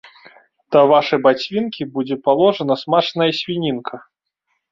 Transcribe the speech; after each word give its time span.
Да 0.75 0.79
вашай 0.91 1.19
бацвінкі 1.25 1.85
будзе 1.97 2.15
паложана 2.27 2.79
смачная 2.85 3.27
свінінка. 3.41 4.01